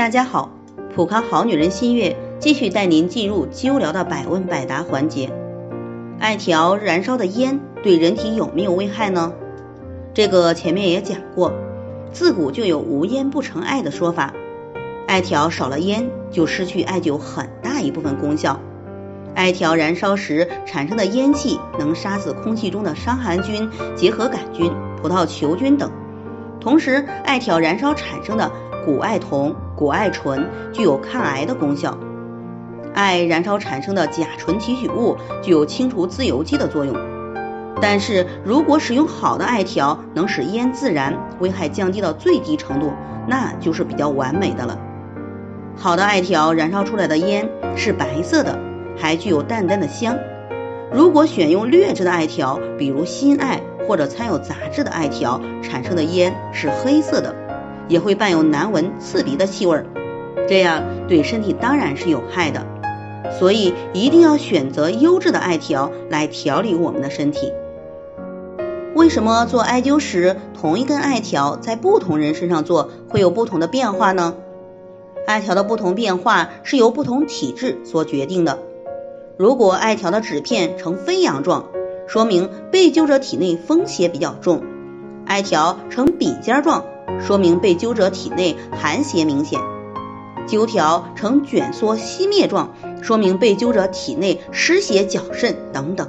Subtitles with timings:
[0.00, 0.48] 大家好，
[0.94, 5.30] 普康好女人新月继续带您进入灸疗的百问百答环节。
[6.18, 9.34] 艾条燃烧的烟对人体有没有危害呢？
[10.14, 11.52] 这个前面也讲过，
[12.12, 14.32] 自古就有无烟不成艾的说法。
[15.06, 18.58] 艾条少了烟，就失去艾灸很大一部分功效。
[19.34, 24.72] 艾条燃烧时产生的烟气能杀死空气中的伤寒菌、结核杆菌、
[25.02, 25.92] 葡萄球菌等。
[26.58, 28.50] 同时，艾条燃烧产生的
[28.84, 31.96] 谷艾酮、谷艾醇具有抗癌的功效。
[32.94, 36.94] 艾燃烧产生的甲醇提取物具有清除自由基的作用。
[37.80, 42.92] 但是如果使用好的艾条，能使烟自燃，危害降低到最低程度，
[43.26, 44.78] 那就是比较完美的了。
[45.76, 48.58] 好的艾条燃烧出来的烟是白色的，
[48.98, 50.18] 还具有淡淡的香。
[50.92, 57.34] 如果选用劣质的艾条，比如新艾或者掺有杂质的艾条，产生的烟是黑色的，
[57.90, 59.84] 也会伴有难闻、刺鼻的气味，
[60.48, 62.64] 这样对身体当然是有害的。
[63.38, 67.52] 所以一定要选择优质的艾条来调理我们的身体。
[68.94, 74.34] 为什么做艾灸时，同一根艾条在不同人身上做会有不同的变化呢？
[75.26, 78.58] 艾条的不同变化是由不同体质所决定的。
[79.36, 81.66] 如果艾条的纸片呈飞扬状，
[82.08, 84.60] 说明被灸者体内风邪比较重；
[85.24, 86.84] 艾条呈笔尖状，
[87.18, 89.58] 说明被灸者体内寒邪明显；
[90.46, 96.08] 灸条呈卷缩熄灭状，说明被灸者体内湿邪较甚等等。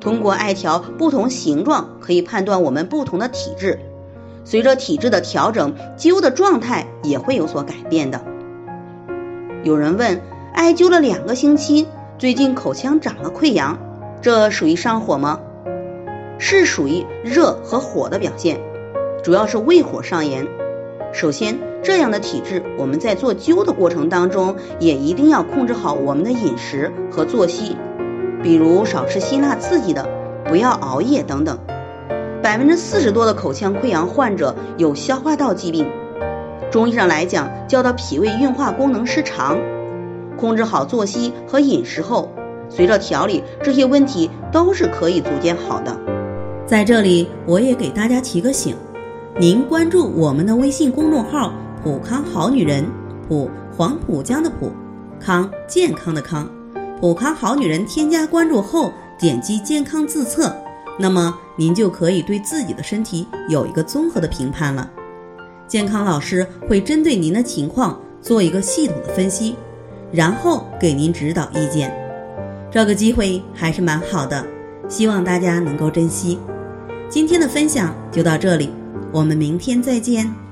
[0.00, 3.80] 通过艾条不同形状，可以判断我们不同的体质。
[4.44, 8.22] 随着体质的调整，灸的状态也会有所改变的。
[9.62, 10.22] 有人问，
[10.54, 11.86] 艾灸了两个星期，
[12.18, 13.78] 最近口腔长了溃疡，
[14.22, 15.40] 这属于上火吗？
[16.38, 18.58] 是属于热和火的表现，
[19.22, 20.46] 主要是胃火上炎。
[21.12, 27.76] 首先，这样的体质，我们在做灸的过程当中，也一定要控制好我们的饮食和作息。
[28.42, 30.08] 比如少吃辛辣刺激的，
[30.46, 31.58] 不要熬夜等等。
[32.42, 35.86] 百分之四十多的口腔溃疡患者有消化道疾病，
[36.70, 39.58] 中医上来讲叫做脾胃运化功能失常。
[40.38, 42.30] 控制好作息和饮食后，
[42.70, 45.94] 随着调理，这些问题都是可以逐渐好的。
[46.64, 48.74] 在这里，我也给大家提个醒：
[49.38, 51.52] 您关注我们的微信公众号
[51.82, 52.84] “普康好女人”，
[53.28, 54.72] 普黄浦江的普，
[55.20, 56.50] 康健康的康。
[57.00, 60.54] 普康好女人添加关注后，点击健康自测，
[60.98, 64.90] 那么您就可以对自己的身体有一个综合的评判了。
[65.66, 69.54] 健康老师会针对您的情况做一个系统的分析，
[70.12, 71.96] 然后给您指导意见。
[72.70, 74.44] 这个机会还是蛮好的，
[74.88, 76.38] 希望大家能够珍惜。
[77.08, 78.70] 今天的分享就到这里，
[79.12, 80.49] 我们明天再见。